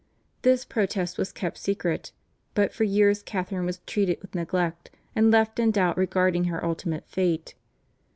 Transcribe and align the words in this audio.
This 0.41 0.65
protest 0.65 1.19
was 1.19 1.31
kept 1.31 1.59
secret, 1.59 2.11
but 2.55 2.73
for 2.73 2.85
years 2.85 3.21
Catharine 3.21 3.67
was 3.67 3.81
treated 3.85 4.19
with 4.19 4.33
neglect 4.33 4.89
and 5.15 5.29
left 5.29 5.59
in 5.59 5.69
doubt 5.69 5.95
regarding 5.95 6.45
her 6.45 6.65
ultimate 6.65 7.05
fate. 7.07 7.53